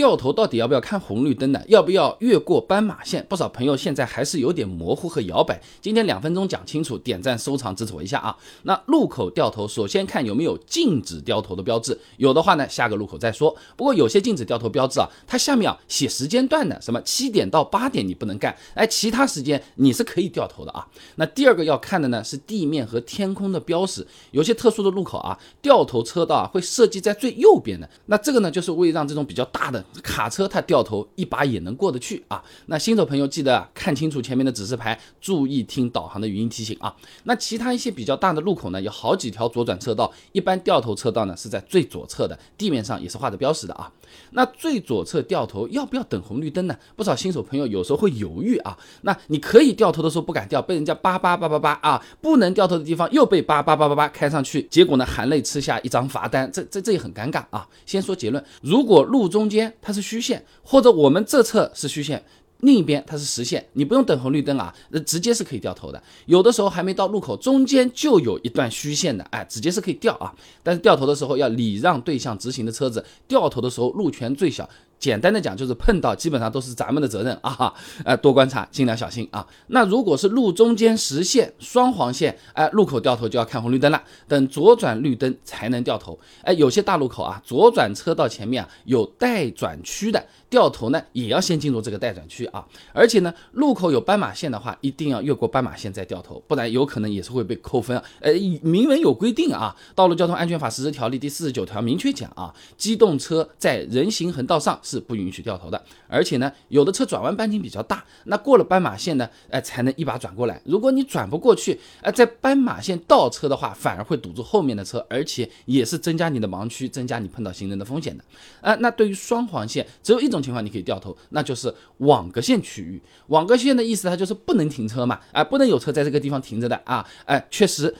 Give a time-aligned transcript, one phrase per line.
[0.00, 1.62] 掉头到底要不要看红绿灯呢？
[1.68, 3.22] 要不要越过斑马线？
[3.28, 5.60] 不少朋友现在还是有点模糊和摇摆。
[5.82, 8.34] 今天两分钟讲清楚，点赞收藏支持我一下啊！
[8.62, 13.54] 那路口掉头，首先看有没有禁止掉头的标志，有的话呢，下个路口再说。
[13.76, 20.88] 不过有些禁止掉头标志啊，它下面啊写时间段的，什么七点到八点你不能干，哎，其他时间你是可以掉头的啊。
[21.16, 32.42] 那第二个要看的呢是地面和天空的标识，有些特殊的路口啊，掉头车道啊会设计在最右边的，那这个呢就是为让这种比较大的卡车它掉头一把也能过得去啊。
[32.66, 36.94] 那新手朋友记得看清楚前面的指示牌，注意听导航的语音提醒啊。
[37.24, 43.90] 那其他一些比较大的路口呢，有好几条左转车道，一般掉头车道呢是在最左侧的，地面上也是画着标识的啊。
[44.32, 46.76] 那最左侧掉头要不要等红绿灯呢？
[46.96, 48.76] 不少新手朋友有时候会犹豫啊。
[49.02, 57.66] 那你可以掉头的时候不敢掉，被人家叭叭叭叭叭啊，不能掉头的地方又被叭叭叭叭叭开上去，结果呢含泪吃下一张罚单，这这这也很尴尬啊。
[57.86, 62.22] 先说结论，如果路中间它是虚线，或者我们这侧是虚线。
[62.60, 66.02] 另一边它是实线，你不用等红绿灯啊，那直接是可以掉头的。
[66.26, 70.30] 有的时候还没到路口，中间就有一段虚线的，哎，直接是可以掉啊。
[70.62, 74.68] 但是掉头的时候要礼让对向直行的车子，掉头的时候路权最小。
[75.00, 77.72] 简单的讲就是碰到基本上都是咱们的责任啊，
[78.04, 79.44] 呃，多观察，尽量小心啊。
[79.68, 86.18] 那如果是路中间实线双黄线，哎，路口掉头就要看红绿灯了，等左转绿灯才能掉头。
[86.42, 92.62] 哎，有些大路口啊，左转车道前面啊有待转区的，掉头呢也要先进入这个待转区啊。
[92.92, 97.96] 而且呢，路口有斑马线的话，一定要越过斑马线再掉头，不然有可能也是会被扣分。
[98.20, 104.78] 呃，明文有规定啊，《道路交通安全法实施条例》第四十九条明确讲啊，机动车在人行横道上。
[104.90, 110.60] 是不允许掉头的，而且呢，有的车转弯半径比较大，那过了斑马线呢，哎，才能一把转过来。
[110.64, 118.24] 如果你转不过去，哎，在斑马线倒车的话，反而会堵住后面的车，而且也是增加你的盲区，增加你碰到行人的风险的。
[118.60, 123.00] 啊，那对于双黄线，只有一种情况你可以掉头，那就是网格线区域。
[123.28, 127.94] 网格线的意思，它就是不能停车嘛，啊，不能有车在这个地方停着的啊，哎，确实。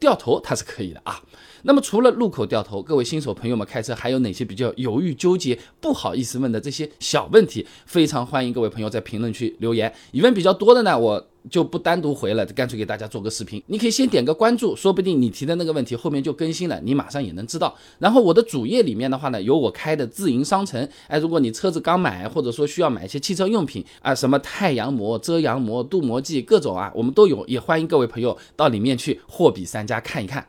[0.00, 1.20] 掉头它是可以的啊，
[1.62, 7.66] 那么除了路口掉头，各位新手朋友们开车还有哪些比较犹豫纠结、不好意思问的这些小问题？
[7.86, 9.92] 非常欢迎各位朋友在评论区留言。
[10.12, 11.26] 疑问比较多的呢，我。
[11.48, 13.62] 就不单独回了，干脆给大家做个视频。
[13.68, 17.74] 你可以先点个关注，说不定你提的那个问题后面就更新了，你马上也能知道。
[17.98, 20.86] 然后我的主页里面的话呢，有我开的自营商城。
[21.08, 30.46] 哎，如果你车子刚买，或者说需要买一些汽车用品啊，什么太阳膜、遮阳膜、镀膜剂各种啊，我们都有，也欢迎各位朋友到里面去货比三家看一看。